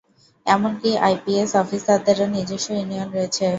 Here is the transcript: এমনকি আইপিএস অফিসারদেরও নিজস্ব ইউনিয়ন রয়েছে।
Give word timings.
এমনকি 0.45 0.89
আইপিএস 1.05 1.51
অফিসারদেরও 1.63 2.25
নিজস্ব 2.35 2.67
ইউনিয়ন 2.73 3.07
রয়েছে। 3.15 3.45